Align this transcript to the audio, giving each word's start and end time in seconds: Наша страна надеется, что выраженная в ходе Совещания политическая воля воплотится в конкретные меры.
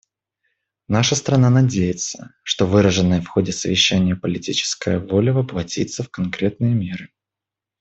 Наша 0.87 1.13
страна 1.13 1.51
надеется, 1.51 2.33
что 2.41 2.65
выраженная 2.65 3.21
в 3.21 3.27
ходе 3.27 3.51
Совещания 3.51 4.15
политическая 4.15 4.97
воля 4.97 5.31
воплотится 5.31 6.01
в 6.01 6.09
конкретные 6.09 6.73
меры. 6.73 7.11